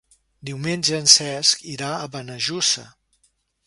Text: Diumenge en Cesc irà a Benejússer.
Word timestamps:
Diumenge 0.49 0.95
en 1.01 1.11
Cesc 1.17 1.63
irà 1.77 1.93
a 2.01 2.11
Benejússer. 2.19 2.89